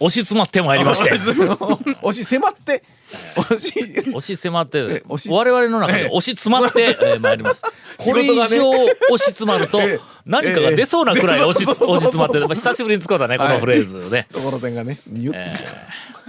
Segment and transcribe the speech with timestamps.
[0.00, 1.10] 押し詰まってまいりまして。
[2.02, 2.82] 押し迫って、
[3.36, 3.72] 押し、
[4.14, 5.02] 押し迫って。
[5.28, 7.62] 我々の中で押し詰まって、えー、まいります。
[8.08, 10.00] これ以上押し詰まると ええ。
[10.24, 14.98] 何かが出そうなくらい押し,、押し詰まって久しぶりに使うたねこのフレーズね、ところてんがね、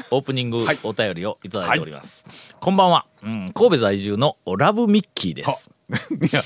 [0.10, 2.26] オープニングはいお便りをいただいております、
[2.60, 6.44] こんばんは、うん、神戸在住のラブミッキーですいや、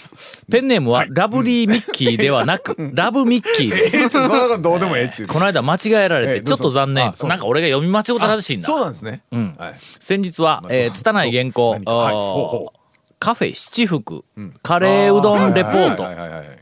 [0.51, 3.97] ペンネームはラブリーミッキーではなく、ラブミッキーです。
[3.97, 5.27] えちょっとそんなことどうでもええっちゅう。
[5.27, 7.05] この間間違えられてええちょっと残念。
[7.05, 7.29] どうぞあそう。
[7.29, 8.67] なんか俺が読み間違ったらしいんだ。
[8.67, 9.21] そうなんですね。
[9.35, 9.55] ん。
[9.57, 9.75] はい。
[9.99, 11.71] 先日は、えー、拙い原稿。
[11.85, 12.85] はい。
[13.19, 14.23] カフェ七福、
[14.61, 15.95] カレーうどんレポー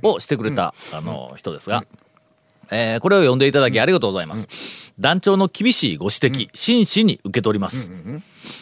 [0.01, 1.83] トをしてくれた、あの人ですが、
[2.71, 7.91] えーこれを読んでいただきありがとうございます、団長の厳しいご指摘、真摯に受け取ります、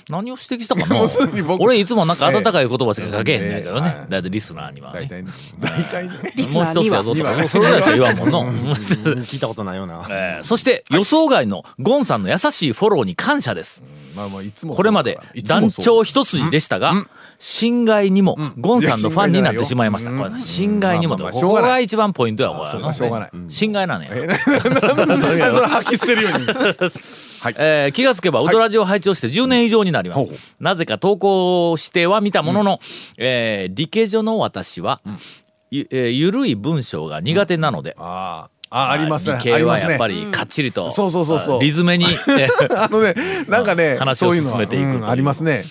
[0.10, 0.96] 何を指摘したかな？
[0.96, 4.12] もうすでに僕俺いつもなんか温かい言葉しか書けへんねんけどね、ええ。
[4.12, 5.02] だいたいリスナーにはね。
[5.02, 6.16] 大体ね、大体ね。
[6.54, 7.24] もう一つやぞと。
[7.24, 8.46] かそれぐらいしか言わんもんの。
[8.52, 10.06] 聞いたことないような。
[10.09, 13.84] えーそして予想外のゴンさんの優しいフォローに感謝です、
[14.16, 14.76] まあまあ、いつも。
[14.76, 16.94] これまで団長一筋でしたが、
[17.40, 20.12] 侵害にもゴンさんのファンになってしまいました。
[20.12, 22.94] これ侵害にもここしょうがないが一番ポイントやこれそうか。
[22.94, 23.32] しょうがない。
[23.48, 24.12] 侵害なのよ。
[24.12, 24.36] なんで
[25.52, 26.46] それ発揮捨てるように。
[27.58, 30.36] えー気がつけばウドラジを拝聴して10年以上になります、ほう。
[30.36, 32.80] ほなぜか投稿しては見たものの、
[33.18, 35.02] えー理系女の私は、
[35.72, 39.38] ゆえーゆるい文章が苦手なので、ああ、あ、ありますね。
[39.38, 40.08] 理系はやっぱ。
[40.08, 41.60] りかっちりと、そうそうそうそう。
[41.60, 43.16] あリズメに、えー あのね、
[43.48, 45.66] なんかね、話を進めていくありますね。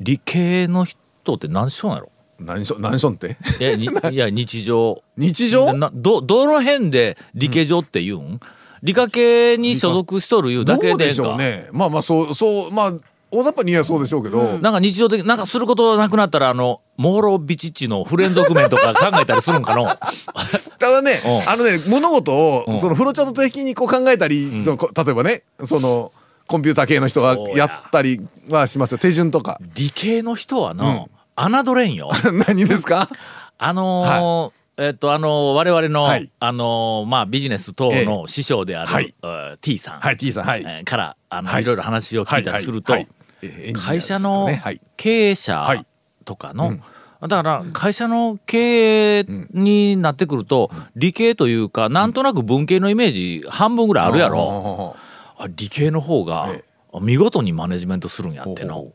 [0.00, 3.36] 理系の人って何しょんやろ何しょ、何しょんって？
[3.60, 5.02] いやにいや日常。
[5.16, 5.72] 日常？
[5.74, 8.40] などどの辺で理系上って言うん、
[8.86, 11.68] 理科系に所属しとるいうだけでしょうね。
[11.72, 12.92] まあまあ、そう、そう、まあ、
[13.32, 14.58] 大雑把に言えばそうでしょうけど。
[14.58, 19.86] なんか日常的なんかすることなくなったらあのモーロビチッチの不連続面とか考えたりするんかの。
[20.78, 21.50] ただねう、ん。
[21.50, 22.76] あのね、物事うん。
[22.76, 26.12] を、そのフローチャート的にこう考えたり、そのこ例えばね、その、
[26.46, 27.56] コンピューター系の人がや。
[27.56, 28.98] やったりはしますよ。
[28.98, 29.58] 手順とか。
[29.74, 32.12] 理系の人はの、侮れんよ。
[32.46, 33.08] 何ですか？
[33.58, 36.30] あのーえっとあのー我々の、はい。
[36.38, 39.14] あのーまあビジネス等の師匠である、
[39.60, 41.62] T さん、はい、T さん、からあの、はい。
[41.62, 42.94] い、ろいろ話を聞いたりすると、
[43.74, 44.48] 会社の
[44.96, 45.84] 経営者
[46.24, 46.78] とかの、
[47.22, 54.94] だから会社の経営になってくると、理系というかなんとなく文系のイメージ半分ぐらいあるやろ、
[55.38, 56.64] あ理系の方がえ
[57.00, 58.86] 見事にマネジメントするんやっての。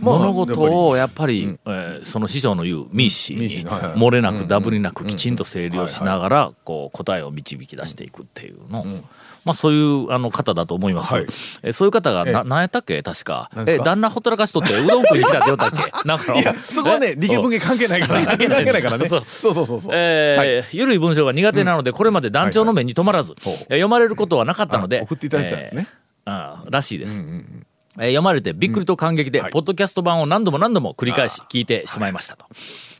[0.00, 3.38] 物事をやっぱり、えーその師匠の言うミーシー。
[3.38, 8.84] に漏れなくダブりなくきちんと整理をしながらこう答えを導き出していくっていうの、
[9.44, 11.24] まあそういうあの方だと思います、はい。
[11.64, 12.30] えーそういう方がえ。
[12.30, 13.02] えな何やったっけ？
[13.02, 13.50] 確か。
[13.66, 15.90] え旦那ほったらかしとってうどん食いに来たって言ったっけ？
[16.08, 16.40] なんかの。
[16.40, 17.14] いや、そこはね、え？
[17.16, 18.26] 理系文系関係ないから。
[18.26, 19.08] 関係ないからね。
[19.08, 19.92] そそううそうそうそう。
[19.94, 25.86] えーゆるい文章が苦手なので、これまで団長の目に留まらず、読まれることはなかったのであ送っていただいたんですね。
[25.90, 27.68] えーあーらしいです、えー
[28.00, 29.50] 読まれてびっくりと感激で、はい。
[29.50, 32.46] ポッドキャスト版を何度も何度も繰り返し聞いてしまいましたと、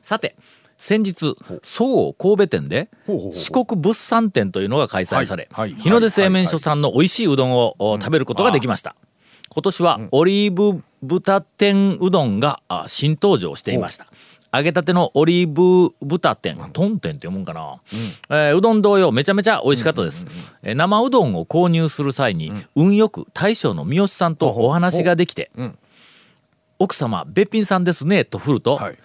[0.03, 0.35] さて
[0.77, 2.89] 先日総合神戸店で
[3.33, 5.81] 四国物産展というのが開催され、はいはい。
[5.81, 8.97] 日の出製麺所さんの美味しいうどんをお食べることができました、
[9.51, 14.09] 今年はオリーブ豚天うどんがあ新登場していました
[14.53, 16.57] 揚げたてのオリーブ豚天。
[16.73, 17.77] トン天って読むんかな、
[18.31, 20.27] えーうどん同様めちゃめちゃ美味しかったです、
[20.63, 25.79] えー生うどんを購入する際に、運よく大将の三好さんとお話ができてん
[26.79, 28.99] 「奥様べっぴんさんですね」と振ると、はい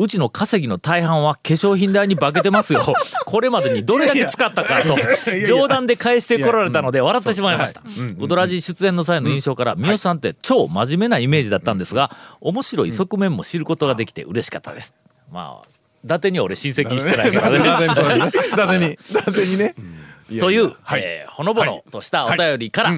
[0.00, 2.80] うちの稼ぎの大半は化粧品代に化けてますよ。
[3.26, 4.96] これまでにどれだけ使ったかと
[5.46, 7.82] 冗談で返してこられたので笑ってしまいました。
[8.18, 14.94] ウドラジ出演の際の印象から、三好さんって超真面目なイメージだったんですが、面白い側面も知ることができて嬉しかったです。
[15.30, 15.68] まあ、
[16.02, 17.58] 伊達には俺親戚してないからね。
[17.58, 19.74] 伊達に、伊達に、ね。
[20.30, 21.02] や という、やはい。
[21.04, 22.94] えーほのぼのとしたお便りから、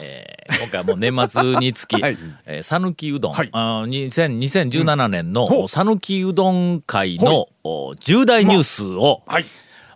[0.00, 2.18] えー今回はもう年末につき はい。
[2.46, 3.48] えー讃岐、うどん、はい。
[3.52, 9.44] あー2000 2017年の讃岐うどん会のお重大ニュースを、はい。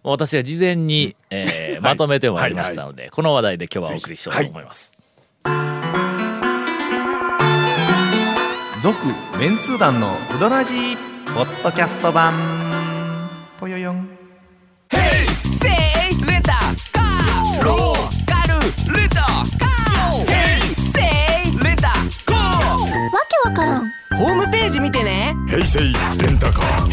[0.02, 4.92] 私が事前に、えーまとめてまいりましたので、この話題で今日はお送りしようと思います。
[8.82, 8.96] 続
[9.38, 10.96] メンツー団のウドラジー
[11.34, 12.69] ポッドキャスト版
[23.60, 23.92] からん。
[24.16, 25.36] ホームページ見てね。
[25.48, 26.90] 平成レンタカー。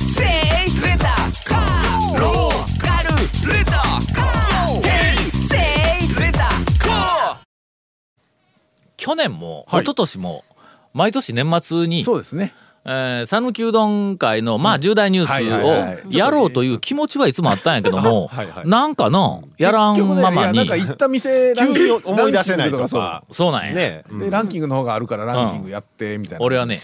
[0.00, 1.04] せいレンタ
[1.44, 2.18] カー。
[2.18, 4.82] ローカルレンタカー。
[4.82, 5.56] ヘイセ
[6.06, 7.36] イレンタカー。
[8.96, 9.82] 去年も、はい。
[9.82, 10.44] 一昨年も
[10.94, 12.54] 毎年年末にそうですね。
[12.88, 18.30] えー讃岐うどん会のまあ重大ニュースをやろうという気持ちはいつもあったんやけども
[18.64, 20.36] なんかのやらんままに。
[20.36, 23.52] いやなんか行った店ランキング思い出せないとかそう。
[23.52, 23.74] なんや。
[23.74, 24.04] ね。
[24.20, 26.44] でランキングの方があるからランキングやってみたいな。
[26.44, 26.80] 俺はね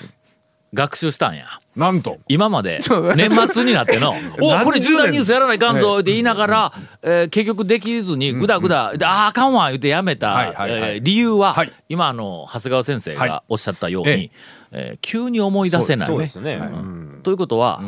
[0.74, 1.44] 学習したんや。
[1.76, 2.18] なんと。
[2.28, 2.80] 今まで。
[3.16, 6.72] 年末になっての「おこれ重大ニュースやらないかんぞ」って言いながら、
[7.02, 11.72] えー結局できずにぐだぐだで「あああかんわ」言ってやめた、えー理由は、はい。
[11.88, 13.28] 今あの長谷川先生はい。
[13.28, 14.30] がおっしゃったように、え
[14.72, 14.92] え。
[14.94, 16.08] ー急に思い出せない。
[16.08, 16.54] そうですね。
[16.54, 17.20] うん。
[17.22, 17.82] ということは、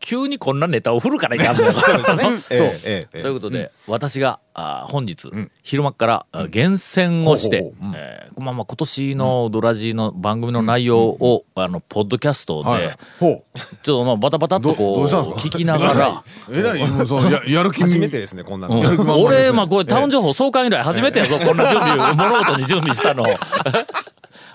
[0.00, 1.72] 急にこんなネタを振るからいかんのよ。
[1.74, 2.22] そうですね。
[2.22, 2.30] そう。
[2.50, 3.22] ええええ。
[3.22, 5.28] ということで、私があー本日、
[5.62, 13.42] 昼間っから、あ厳選をして、ほうえーまあまあ今年のドラジの番組の内容を、あのポッドキャストで、ちょっ
[13.84, 16.86] とまあバタバタっとどこう聞きながら、えらいや
[17.48, 18.76] やる気初めてですね、こんなの。
[18.80, 19.10] うん。
[19.24, 23.24] 俺まあこれタウン情報創刊以来初めてやぞ、こんな準備物事に準備したの。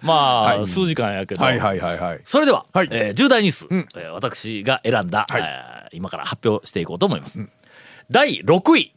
[0.02, 1.44] まあ、数時間やけど。
[1.44, 2.20] はいはいはいはい。
[2.26, 2.88] それでは、はい。
[2.92, 3.68] えー重大ニュース、
[4.00, 5.42] えー私が選んだ、はい。
[5.42, 7.48] えー今から発表していこうと思います。
[8.12, 8.94] 第6位。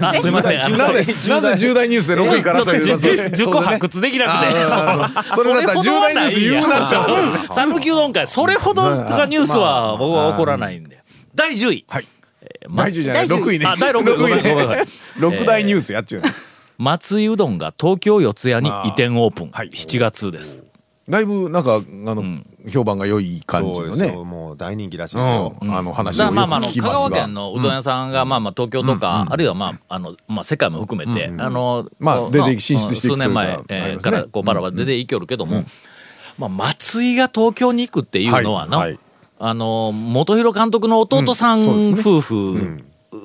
[0.00, 0.60] あすみません。
[0.78, 4.52] なぜなぜ重大ニュースで6位からというじゅじゅ10個発掘できなくて。
[5.34, 7.08] それだったら重大ニュース言うなっちゃう。
[7.52, 11.02] 讃岐うどん会、それほどがニュースは僕は起こらないんで。
[11.34, 11.84] 第10位。
[11.88, 12.06] はい。
[12.68, 13.28] ま第10じゃない。
[13.28, 13.66] 第10 6位ね。
[13.66, 14.16] あ第六位。
[14.16, 14.86] ごめんごめんごめん
[15.40, 16.22] 6大ニュースやっちゅう
[16.82, 19.50] 松井うどんが東京四谷に移転オープン。
[19.52, 19.68] はい。
[19.68, 20.64] 7月です。
[21.08, 24.08] だいぶなんかあの評判が良い感じのね。
[24.08, 25.56] もう大人気らしいですよ。
[25.60, 25.76] うん。
[25.76, 35.64] あの話をまあまああの聞きますが香川県のうどん屋さんがまあまあ東京とかあるいはまああのまあ世界も含めてあのまあ出て進出していく数年前というかえーからこうバラバラ出ていきよるけども
[36.36, 38.90] まあ松井が東京に行くっていうのはのはい。
[38.90, 38.98] はい。
[39.38, 41.64] あの元弘監督の弟さうん。
[41.64, 42.82] そうでん夫婦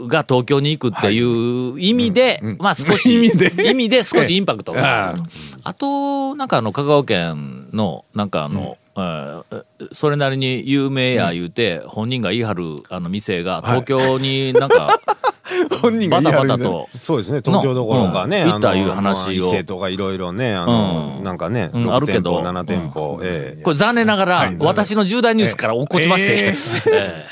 [0.07, 3.69] が東京に行くっていう意味でまあ少し意味で。
[3.69, 4.73] 意味で少しインパクト。
[4.73, 5.19] がある
[5.63, 14.99] ああとなんかあの香川県のなんかあの、えーそれなりに有名や言うて、本人が言い張るあの店が東京になんか
[15.81, 19.21] 本人がバタバタと、そうですね、東京どころかね、行ったいう話を。
[19.21, 21.23] まあ伊勢とかいろいろね、あの、うん。
[21.23, 24.57] なんかね、うんあ6店るけど舗、7店舗、ええこれ残念ながらはい。
[24.59, 26.55] 私の重大ニュースから落っこちまして、ええ。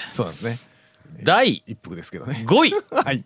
[0.10, 0.60] そうなんですね。
[0.62, 0.75] ー
[1.26, 2.44] 第一服ですけどね。
[2.48, 2.74] 5位。
[3.04, 3.24] はい。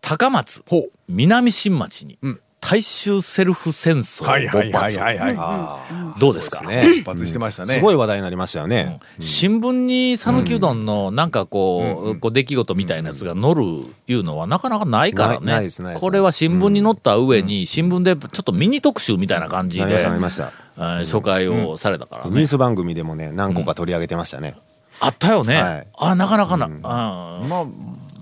[0.00, 0.62] 高松。
[0.68, 0.90] ほう。
[1.08, 2.18] 南新町に
[2.60, 5.18] 大衆セルフ戦争はいはい勃はいはい。
[5.18, 6.62] 発はどうですか？
[6.64, 6.98] ね。
[6.98, 7.74] い発してましたね。
[7.74, 9.00] すごい話題になりましたよね。
[9.18, 13.62] 新聞に讃岐うどんのなんかこう,、こう出来事みたいなやつが載る
[14.06, 15.68] いうのはなかなかないからね。
[15.98, 22.30] これは新聞に載った上に新聞でちょっとミニ特集みたいな感じで紹介をされたからね。
[22.30, 24.54] ニュース番組でもね、何個か取り上げてましたね。
[25.00, 25.86] あったよね、はい。
[25.98, 26.80] あなかなかな、うん。
[26.82, 27.66] まあ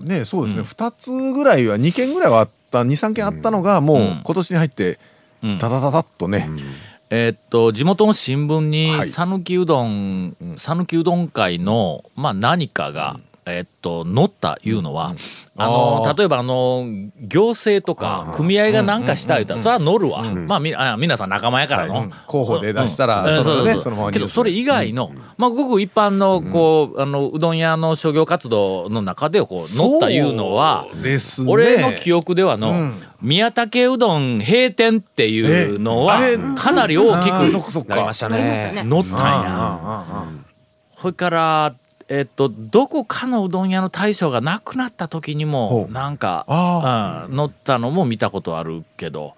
[0.03, 0.63] ねそうですね。
[0.63, 4.99] 2つぐらいは2件ぐらいはあった23件あったのがもう今年に入って
[5.43, 5.57] うん。
[5.57, 6.49] ダダダダッとね。
[7.09, 9.07] えーっと地元の新聞はい。
[9.07, 13.19] に讃岐うどん讃岐うどん会のまあ何かが、
[13.51, 15.13] えーっと載ったいうのは、
[15.57, 16.85] あの例えばあの
[17.19, 23.43] 行政とか組合が何かした言うたらそれは載るわ、まあみあ皆さん仲間やからの、候補で出したらうん。
[23.43, 30.87] それそのけどそれ以外の、まあごく一般のこう、あのうどん屋の商業活動の中でこう載ったいうのは
[31.47, 33.01] 俺の記憶ではの、ん。
[33.21, 36.19] 宮武うどん閉店っていうのは
[36.57, 38.73] かなり大きくかそっかなりましたね。
[38.77, 39.03] 載ったんや。
[39.47, 40.25] あ
[40.99, 41.75] それから
[42.13, 45.91] えっとどこかのうどん屋の大将が亡くなった時にほもう。
[45.91, 49.33] なんかあうん載ったのも見たことあるけど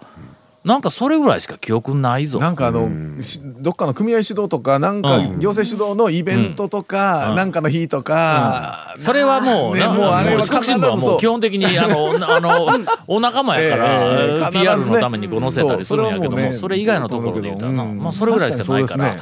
[0.63, 2.39] なんかそれぐらいしか記憶ないぞ。
[2.39, 5.39] なんかあのしどっかの組合主導とかなんかうん。
[5.39, 11.15] 行政主導のイベントとかなんかの日とかそれはもう、ねなもうあれは必ずそう。
[11.17, 12.69] う基本的にあの あの
[13.05, 14.61] お仲間やから、ええ必ずね。
[14.63, 17.99] PR のためにこう載せたりするんやけども、それ以外のところで言うたらな、うん。
[17.99, 19.15] まあ、それぐらいしかないから。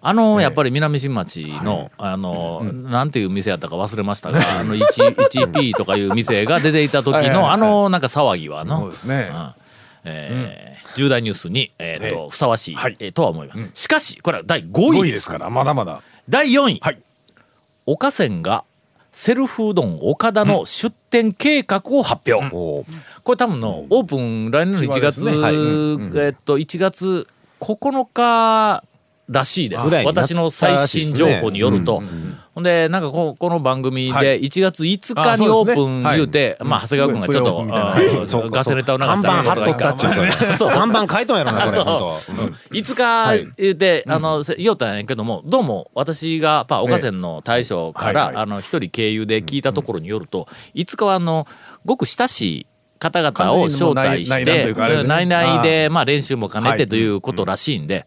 [0.00, 7.50] あのやっぱり南新町の、あの、なんていう店やったか忘れましたが、 あの 1- 1P とかいう店が出ていた時の、はいはいはい。
[7.52, 9.30] あのなんか騒ぎはの、そうですね。
[9.32, 9.52] うん。
[10.04, 12.96] えー重大ニュースに、えーとふさわしい、はい。
[13.00, 13.82] えーとは思います。
[13.82, 15.24] しかしこれは第5 5位です。
[15.24, 16.02] すからまだまだ。
[16.28, 16.98] 第4位、はい。
[17.84, 18.64] 岡線が
[19.12, 22.84] セルフうどん岡田の出店計画を発表、おー。
[23.24, 25.36] これ多分のオープン来年の1月、ね。
[25.36, 25.54] はい。
[26.26, 27.26] えっと1月
[27.60, 28.82] 9日
[29.28, 29.88] らしいです。
[30.04, 32.02] 私の最新情報によると、
[32.54, 36.00] ほんでなんかここの番組はで1月5日あにオープそうですね。
[36.00, 40.10] ン言うて、まあ長谷川君がちょっとうかガセネタを流した看板貼っとったっちゅう
[40.70, 41.84] 看板書いとんやろな、それ、そう。
[41.84, 42.14] 本
[42.70, 42.76] 当。
[42.76, 48.42] いつか言って、あのせ言おったんやけどもどうも私がまあ岡線の大将から、はいはい。
[48.44, 51.46] あの一人経由で聞いたところによると、いつかはあの
[51.84, 52.66] ごく親しい
[53.00, 54.72] 方々を招待して
[55.04, 58.06] 内々あでまあ練習も兼ねてということらしいんで。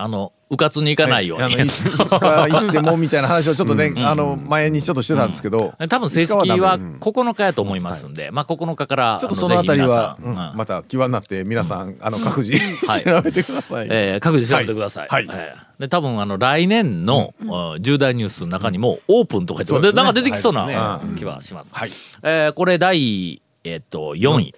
[0.00, 6.98] あのうかつに行かないように、あのいつか行ってもみたいな話をちょっとね、あの前にちょっとしてたんですけど、多分正式5日はダメ。
[7.00, 13.02] 9日やと思いますんで、まあ9日からちょっとそのあたりは、うんまた際になって皆さん、あの各自、はい。
[13.02, 13.88] 調べてください。
[13.90, 15.08] えー各自調べてください。
[15.10, 15.26] はい。
[15.26, 15.36] はい。
[15.36, 19.92] えーで多分あの来年の、あ重大ニュースの中にもオープンとかね。
[19.92, 21.16] なんか出てきそうな、はうん。
[21.16, 21.74] 気はします。
[21.74, 21.90] はい。
[22.22, 24.54] えーこれ第、えっと4位、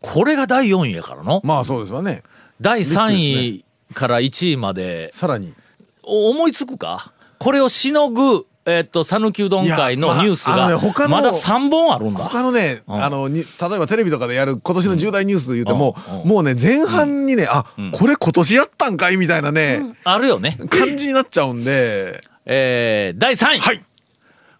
[0.00, 2.22] これが第4位やからの、まあそうですわね。
[2.60, 3.64] 第3位
[3.94, 5.10] から1位まで。
[5.12, 5.54] さらに。
[6.02, 7.12] お思いつくか？
[7.38, 12.20] これをしのぐえっと讃岐うどん会のニュースあのねが他のまだ3本あるんだ。
[12.24, 12.92] 他のね、ん。
[12.92, 13.44] あのに例え
[13.78, 16.20] ばテレビとかでやる今年の重大ニュースと言うても、うん。
[16.22, 16.28] うん。
[16.28, 20.58] もうね前半にね、あ、これ今年やったんかいみたいなね、あるよね。
[20.70, 23.84] 感じになっちゃうんで、えー第3位、はい。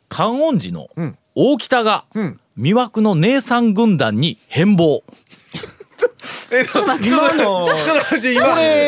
[0.09, 1.19] 観音寺のん。
[1.35, 2.39] 大北がん。
[2.59, 5.03] 魅惑の姉さん軍団に変貌。
[6.51, 8.45] えちょっと今のちょっと待って今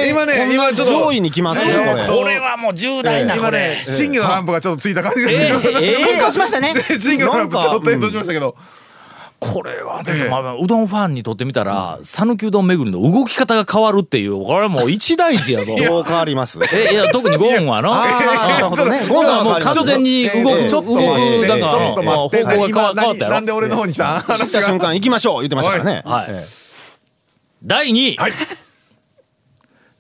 [0.06, 3.82] 今ね今ちょっと上位に来ますよこれこれはもう重大なこ今れね。
[3.84, 8.56] 真偽のランプがちょっとついた感じが、えーえー変動しましたね 真偽のランプちょっと変動しましたけど、
[9.38, 15.76] これはでもまあうどんファンにとってみたら讃岐うどん巡りの動き方が変わるっていうこれはもう一大事やぞ。
[15.76, 17.94] どう変わりますえいや特にゴーンはの。
[17.94, 23.52] なるほどねゴーンはもう完全に動く、えーちょっと動くだからちょっと待って方向が変わったやなんで。
[23.52, 26.59] 俺の方に来た知った瞬間行きましょう言ってましたからねはいええ
[27.62, 28.32] 第2位、はい。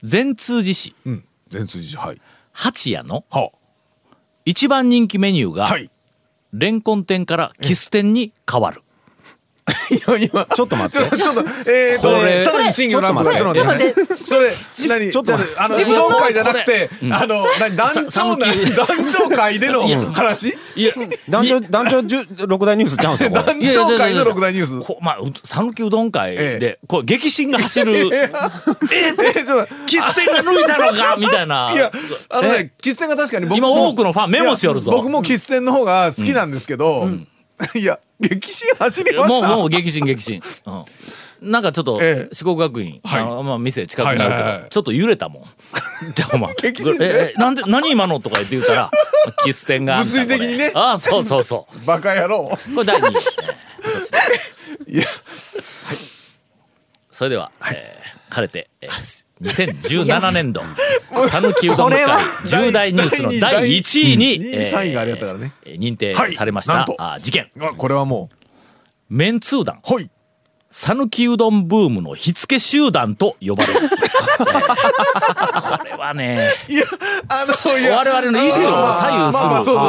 [0.02, 0.94] 善通寺市。
[1.04, 1.24] うん。
[1.48, 2.20] 全通じはい。
[2.52, 3.24] 八谷の。
[3.30, 3.50] は
[4.44, 5.90] 一番人気メニューが、はい。
[6.52, 8.82] レンコン店からキス店に変わる。
[9.90, 11.16] 今今ちょっと待って。
[11.16, 14.50] ちょっとえーとこれさらに真偽のランプがちょっと待ってそれ
[14.88, 15.10] 何？
[15.10, 17.76] ちょっと待あのうどん会じゃなくてあの何？
[17.76, 19.82] 団長な団長会での
[20.12, 20.56] 話？
[20.76, 20.92] いや、
[21.28, 24.80] 団長団長じゅ六大ニュースちゃうんですよ 団長会の六大ニュース。
[24.86, 27.96] こまあう讃岐うどん会えで、こう激震が走る。
[28.12, 29.44] ええ。
[29.44, 31.72] ちょっとキス店が抜いたのか みたいな。
[31.72, 31.90] いや
[32.28, 34.92] あのね喫煙が確かに僕今も多くのファンメモしよるぞ。
[34.92, 37.08] いや僕も喫煙の方が好きなんですけど
[37.78, 39.56] いや激震走りまもうした。
[39.56, 42.34] もう激震激震、うん、なんかちょっとええ。
[42.34, 43.20] 四国学院、はい。
[43.20, 45.42] あのまあ、店近くにあるけど、はいはいはいちょっと揺れたもん。
[46.14, 48.90] じゃあお前激震でええなんで何今のとか言って言ったら
[49.44, 50.72] キス店が物理的にね。
[50.74, 51.86] ああそうそうそう。
[51.86, 52.48] バカ野郎。
[52.74, 53.20] これ第2位、え
[54.88, 55.04] えいや。
[57.10, 58.00] それでは、えー
[58.30, 60.62] 晴れて、えー、2017年度。
[61.30, 62.06] 讃岐うどん会
[62.44, 65.52] 重大ニュースの第1位に、第二位三位があれやったからね。
[65.64, 66.94] えー認定はいされました、なんと。
[66.98, 67.50] あ事件。
[67.60, 68.28] あこれはも
[69.08, 69.80] メンツー団。
[69.88, 70.10] うはい
[70.72, 76.84] 讃岐うどんブームの火付け集団と呼ばれる、 えーこれはねいや
[77.28, 77.96] あのいや。
[77.96, 79.76] 我々の一生を左右する。
[79.76, 79.80] こ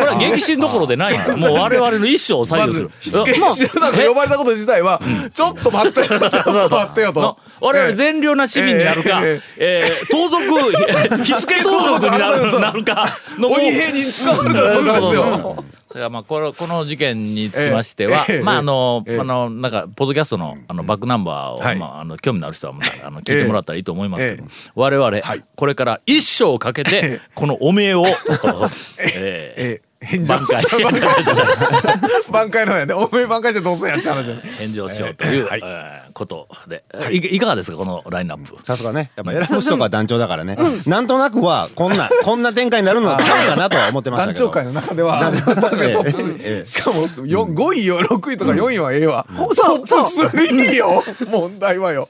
[0.00, 1.36] れは激震どころでないんだ。
[1.36, 2.90] もう我々の一生を左ま右する。
[3.04, 3.34] ず、火付け
[3.74, 5.00] 集団と呼ばれたこと自体は、
[5.34, 7.38] ちょっと待ってよ、ちょっと待ってよとの。
[7.60, 13.06] 我々善良な市民になるか、ええー盗賊火付け盗賊になるか
[13.38, 15.56] 鬼兵に捕まるかどうかですよ。
[15.56, 19.18] だからまあこのこの事件につきましては、ええまああの、ええ。
[19.18, 21.78] あのなんかポッドキャストのあのバックナンバーを、はい。
[21.78, 28.04] まああの興味のある人はまたあの聞いてもらったらいいと思いますけど、え我々、はいこれから一生かけてこのおめえを、
[29.14, 29.80] ええ。
[29.82, 30.64] ー、返ー、事挽回。
[32.30, 32.94] 挽回の方やね。
[32.94, 34.42] おめえ挽回してどうせやっちゃう話やね。
[34.58, 35.60] 返事をしようという、はい。
[35.62, 38.64] えーことで、い、いかがですかこのラインナップ？
[38.64, 39.10] さすがね。
[39.16, 40.56] やっぱ偉虫とか団長だからね。
[40.86, 44.46] なんとなくはこんな こんな展開になるのちゃうかなとは思ってましたけど。
[44.46, 49.26] 団長会の中では、団長確かにトップええ3ええしかもよ5位よ、6位とか4位はええわ。
[49.36, 51.04] トップそう3よ。
[51.28, 52.08] 問題はよ。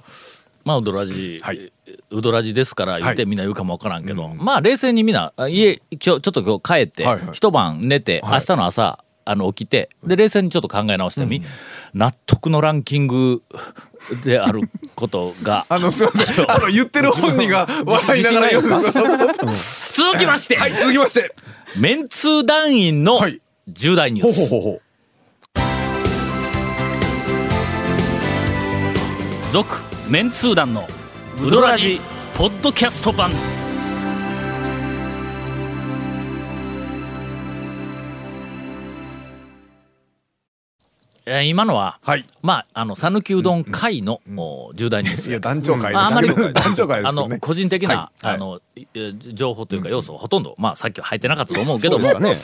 [0.64, 1.72] まあ、ウドラジ、はい。
[2.10, 7.28] ウドラジですから言ってはいみんな言うかもわからんけど、まあ冷静にみんなあ家今日ちょっと今日帰って、はいはい。
[7.32, 8.32] 一晩寝て、はい。
[8.32, 11.42] 明日の朝あの起きてで冷静にちょっと考え直してみ、
[11.92, 13.42] 納得のランキング
[14.24, 14.62] である
[14.94, 16.50] ことがあの、すいません。
[16.50, 18.68] あの、言ってる本人が笑いながら続
[20.18, 21.34] きまして、はい、続きまして。
[21.78, 23.40] メンツー団員のはい。
[23.66, 24.82] 重大ニュース、ほうほう。
[29.52, 30.86] 続メンツー団の
[31.42, 32.00] ウドラジ
[32.36, 33.30] ポッドキャスト版
[41.26, 42.24] えー今のは、はい。
[42.42, 46.28] まあ、あの、讃岐うどん会の、お重大ニュースいや、団長会まあ、あまり。
[46.52, 47.36] 団長会であすけどね。
[47.36, 52.34] の個人的な、はいはいあのいえ情報というか要素はほとんど、まあさっきは入ってなかったと思うけども、どの、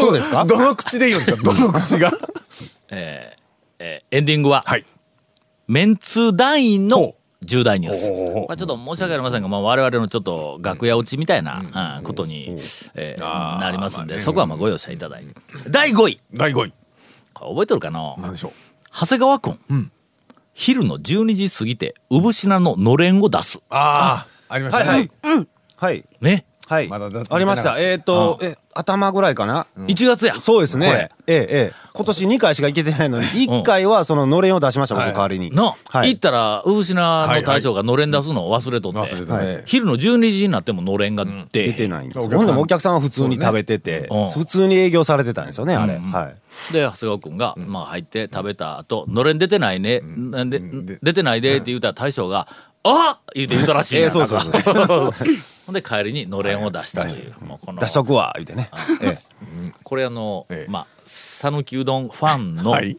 [0.00, 0.44] そうですか？
[0.46, 1.52] どの口で言うんですか？
[1.52, 2.12] どの口が？
[2.90, 3.40] えー
[3.80, 4.84] えーエンディングは、はい。
[5.70, 8.08] メンツ団員の重大ニュース。
[8.08, 12.02] ほうほうほうこれちょっと申し訳ありませんが、まあ、我々のちょっと楽屋落ちみたいな、うん。
[12.02, 12.56] ことに、
[12.96, 14.20] えーあーなりますんで、まあね。
[14.24, 15.32] そこはまあご容赦いただいて。
[15.70, 16.20] 第5位。
[16.34, 16.74] 第5位。
[17.32, 18.16] これ覚えてるかな？
[18.18, 18.52] 何でしょう？
[18.92, 19.92] 長谷川君、
[20.54, 23.62] 昼の12時過ぎて産品ののれんを出す。
[23.70, 25.02] ああありましたはい。
[25.02, 25.46] ねはい
[25.76, 26.04] はい。
[26.20, 26.46] ね。
[26.66, 26.88] はい。
[26.88, 27.78] まだだってありました。
[27.78, 30.38] えっとえ頭ぐらいかな？1月や。
[30.38, 31.10] そうですね。
[31.26, 31.72] ええええ。
[31.92, 35.50] 今年2回しか行けてないのに1回はそののれんを出しました僕代わりに。
[35.50, 36.10] の、はい。
[36.10, 39.26] 行ったら産品の大将がのれん出すのを忘れとって、忘れて。
[39.26, 42.38] たね昼の12時になってものれんが出出てないんですそうお客さん。
[42.38, 44.28] ほんでもお客さんは普通に食べててうん。
[44.28, 45.94] 普通に営業されてたんですよねあれ。
[45.94, 46.72] うんはい。
[46.72, 52.48] で長谷川君が、まあ、入って食べた後のれん出てないね、なんでで出てないでって言ったら大将が
[52.82, 55.14] 「あっ!」言うて言うたらしいえそうそうそう
[55.70, 57.78] ほんで帰りにのれんを出したっていうもうこの。
[57.78, 58.70] 出しとくわ言うてね。
[59.00, 59.72] ええ。
[59.84, 60.70] これあの、ええ。
[60.70, 62.98] まあ讃岐うどんファンのはい。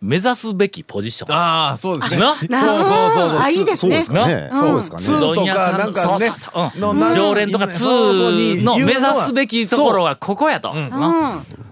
[0.00, 2.20] 目指すべきポジション、ああそうですね。
[2.20, 3.28] ななそうそうそう。
[3.28, 3.86] そうあいいですね。
[3.86, 4.50] そうですかね。
[4.50, 5.02] そうですかね。
[5.02, 6.70] ツーとかなんかねそうそうそう。
[6.74, 6.80] うん。
[6.80, 10.72] のな常連とかツそうそうにーの目指すべきところはここやと。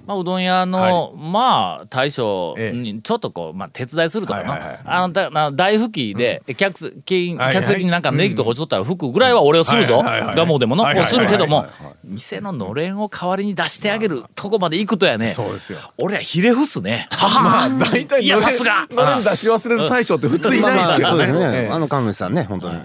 [0.09, 4.81] まあ、うどん屋の、まあ大将ええにちょっとこう、まあ、手伝いするとかな、はいはいはい。
[4.87, 7.53] あのだな大拭きで客席はいはい。
[7.53, 11.69] 客席になんかネギとか落ちとったら拭くぐらいは俺をするぞ、はいはいはいガモでもの、はいはいはいするけども、はい
[12.05, 15.27] 店ののれんを代わりに出してあげるとこまで行くとやね。
[15.29, 15.79] そうですよ。
[15.99, 17.07] 俺はひれ伏すね。
[17.11, 17.43] はは。
[17.43, 18.87] まあ大体いやさすが。
[18.91, 21.51] のれん出し忘れる大将って普通いないですけどあそうですね。
[21.65, 22.79] ねあの神主さんね本当に。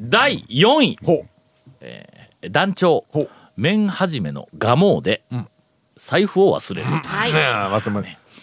[0.00, 0.98] 第4位。
[1.04, 1.28] ほう。
[2.50, 3.04] 団長
[3.56, 5.24] ほう麺始めの蒲生で
[5.96, 7.30] 財布を忘れる、はい。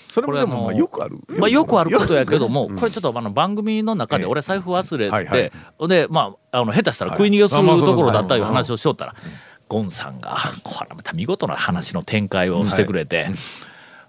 [0.08, 1.18] それもでもまあよくある。
[1.40, 5.52] まあ、よくあることやけども、これちょっとあの番組の中で俺財布忘れて、はいはい。
[5.88, 9.16] でまああの下手したら食い逃げをするはいところだったいう話をしよったら、
[9.70, 13.30] ゴンさんがこれまた見事な話の展開をしてくれて、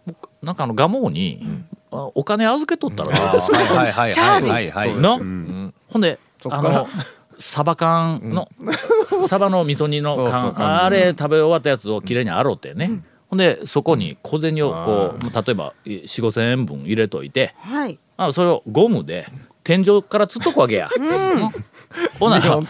[0.05, 1.47] もうなんかあの蒲生に、
[1.93, 3.59] あお金預けとったらどうですか？
[3.59, 4.51] はいはいチャージ。
[4.51, 6.19] はいはいな、ほんで
[6.51, 6.89] あの
[7.39, 8.49] サバ缶の、
[9.29, 10.85] サバの味噌煮の缶。
[10.85, 17.55] あれ食べ終わったやつをきれいに洗うてね、ほんでそこに小銭をこう例えば4 5千円分入れといて。
[17.59, 17.99] はい。
[18.17, 19.27] あそれをゴムで
[19.65, 20.89] 天井からつっとくわけや。
[20.97, 21.51] うん。
[22.19, 22.63] ほな、お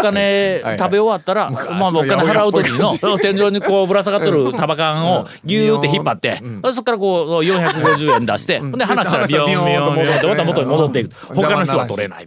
[0.00, 6.40] 金はい食べ終わったら、まあ、お金払う時の天井にこうぶら下がってるサバ缶をギューって引っ張って、
[6.72, 10.26] そこからこう450円出して、で離したらビヨンビヨンビヨンって。
[10.26, 11.14] また元に戻っていく。
[11.34, 12.24] 他の人は取れない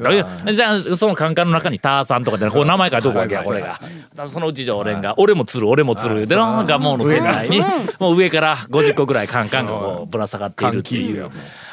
[0.54, 3.80] じゃあそのカンカンの中にターさんとかでこう名前書いとくわけやこれが。
[4.28, 7.62] そのうち常連が「俺も釣る俺も釣る」でなんかもうの店内に
[7.99, 11.30] もう上から50個ぐらいカンカンがこうぶら下がっているっていう。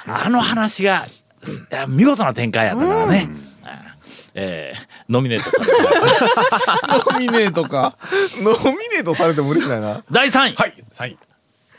[0.07, 1.05] あの話が
[1.89, 3.29] 見事な展開やったからね。
[4.35, 7.97] えーノミネートされた ノミネートか。
[8.41, 10.05] ノミネートされても嬉しいないな。
[10.11, 10.55] 第3位。
[10.55, 11.17] はいはい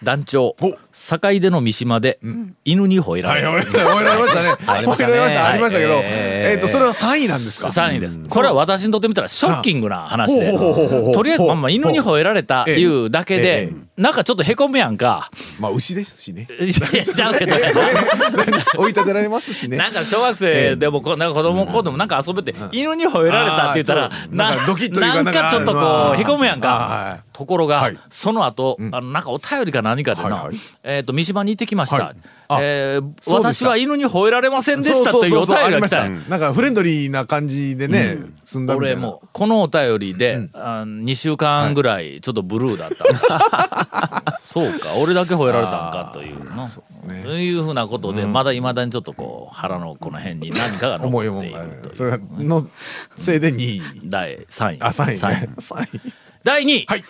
[0.04, 0.78] 団長お。
[0.92, 2.20] 坂出の三島で
[2.66, 5.14] 犬に吠えらはいれる覚えられましたねありましたね。
[5.14, 8.20] 覚えられましたありましたけどはいえっとそれは3位なんですか？3位です。
[8.28, 10.52] これは私にとってみたらショッキングな話で。
[11.14, 13.74] とりあえずまあまあ犬に吠えられたいうだけええでえ。
[13.98, 15.30] なんかちょっとへこむやんか。
[15.60, 16.48] まあ牛ですしね。
[16.60, 17.56] いやちゃうけど。
[18.78, 19.78] 追い立てられますしね。
[19.78, 26.68] なんか小学生でもこうなんか子供の子でもなんか遊べて犬に吠えられたって言ったらななんかちょっとこうへこむやんか。
[26.68, 27.98] はいところがはい。
[28.12, 30.56] その後あのなんかお便りか何かでなはいはい。
[30.84, 31.96] えっと三島に行ってきました。
[31.96, 32.16] はい。
[32.50, 35.66] あえー私は犬に吠えられませんでしたというお便りが来た。
[35.66, 36.30] ありました。
[36.30, 39.00] なんかフレンドリーな感じでね済んだみたいな。
[39.00, 47.44] 俺もこのお便りで、あ2週間ぐらいちょっとブルーだった、 そうか俺だけ吠えられたんかというのそうね。
[47.44, 52.68] いうふうなことで、まだいまだにちょっとこう腹のこの辺に何かが残っているというそれの
[53.16, 53.82] せいで2位。
[54.06, 54.78] 第3位。
[54.82, 56.14] あ3位三ね3位。
[56.44, 57.04] 第2位、はい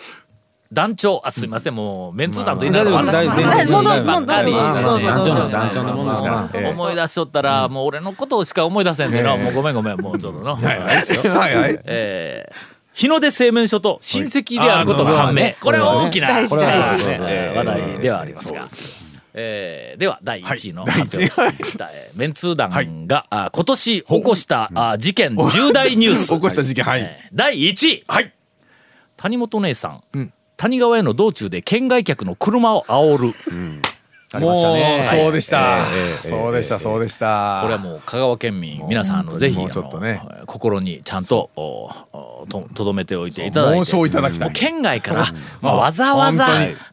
[0.72, 1.20] 団長。
[1.24, 1.74] あすいません。
[1.74, 3.26] もうメンツー団と言いながらまあ私
[3.68, 10.78] の話大丈夫大丈夫ばっかり思い出しとったら、もう俺のことしか思い出せんでな、もうごめんごめんもうちょっとな、はいはい。
[10.78, 11.80] はいはい。
[11.84, 15.56] えー日の出製麺所と親戚であることが判明、はい。
[15.58, 16.48] これは大きな話
[17.64, 18.68] 題ではありますが。
[19.34, 21.00] えーでは第1位のはい。
[21.00, 21.32] 発表
[22.14, 26.28] メンツー団が、あ今年起こしたあ事件重大ニュース。
[26.36, 27.00] 起こした事件はい。
[27.00, 28.32] えー第1位はい。
[29.16, 30.02] 谷本姉さん、
[30.62, 33.34] 谷川への道中で県外客の車を煽る、
[34.32, 34.94] ありましたね。
[34.94, 35.84] もうそうでした。
[36.22, 37.58] そうでしたそうでした。
[37.62, 40.22] これはもう香川県民皆さんあのぜひちょっとね。
[40.24, 41.50] あの心にちゃんと
[42.48, 43.84] ととどめておいていただいて。
[43.86, 44.48] 申しをいただきたい。
[44.50, 45.26] もう県外から、
[45.60, 46.46] まあ、わざわざ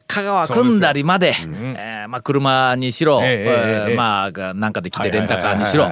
[0.08, 5.88] 香川組んだりまでえーまあ、車にしろ、えまあがなんかで来てレンタカーにしろ。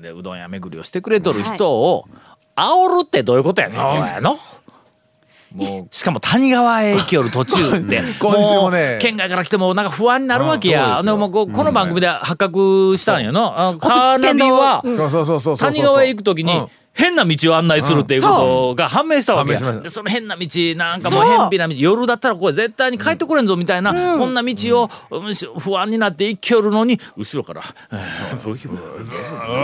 [0.00, 2.06] でうどん屋巡りをしてくれとる人を
[2.54, 3.78] 煽るってどういうことやねん
[5.52, 11.00] も しかも谷川へ行きよる途中で 今週もねう県外から来てもなんか不安になるわけや。
[11.02, 14.82] でもこうこの番組で発覚したんよな、あカーナビは
[15.58, 19.58] 谷川へ行く時に、うん変な道を案内するっていうことが判明したわけや。
[19.58, 19.82] 判明しました。
[19.84, 28.82] でその変な道なんかもう偏僻な道夜だったらこれ絶対に帰ってこれんぞみたいな、こんな道を、うんし不安になって生きよるのに後ろから「えーブヒブヒ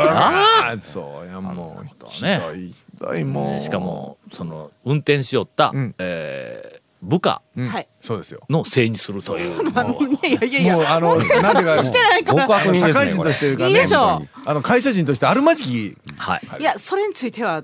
[0.09, 1.85] ああそうや もう。
[1.85, 1.89] ね。
[1.89, 5.95] ひどいひどいもうしかもその運転しよった、ん。
[5.99, 7.89] えー部下はい。
[8.01, 8.41] そうですよ。
[8.49, 9.71] のせいにするという。
[9.71, 12.43] もういやいやいやもうあのなんていうかしてないから。
[12.43, 14.23] 極悪人ですね社会人としてるからいいねでしょ。
[14.47, 15.97] あの会社人としてあるまじき。
[16.17, 16.65] はい、い。
[16.65, 17.63] やそれについては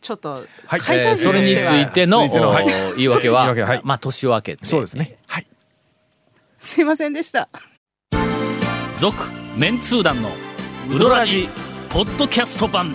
[0.00, 0.80] ちょっとはい。
[0.80, 2.30] 会社えーそれについての続い。
[2.30, 2.64] てのはい。
[2.92, 3.80] お言い訳は言い訳はい。
[3.84, 4.64] まあ年を明けて。
[4.64, 5.18] そうですね。
[5.26, 5.46] はい。
[6.58, 7.48] すいませんでした。
[9.00, 9.16] 続
[9.58, 10.30] メンツー団の
[10.94, 11.48] ウドラジ
[11.90, 12.94] ポッドキャスト版